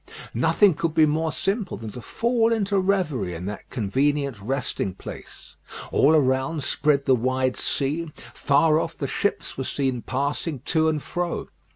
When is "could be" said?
0.73-1.05